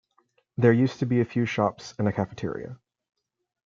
[0.57, 2.79] There used to be a few shops and a cafeteria.